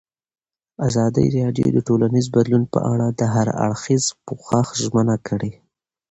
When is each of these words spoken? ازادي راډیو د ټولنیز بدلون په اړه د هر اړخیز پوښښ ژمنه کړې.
ازادي 0.87 1.25
راډیو 1.37 1.67
د 1.73 1.77
ټولنیز 1.87 2.25
بدلون 2.35 2.63
په 2.73 2.79
اړه 2.91 3.07
د 3.19 3.21
هر 3.33 3.47
اړخیز 3.65 4.03
پوښښ 4.27 4.67
ژمنه 4.83 5.15
کړې. 5.27 5.51